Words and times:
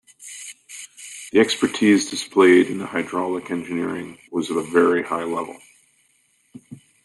The 1.31 1.39
expertise 1.39 2.09
displayed 2.09 2.71
in 2.71 2.79
the 2.79 2.87
hydraulic 2.87 3.51
engineering 3.51 4.17
was 4.31 4.49
of 4.49 4.57
a 4.57 4.63
very 4.63 5.03
high 5.03 5.25
level. 5.25 5.57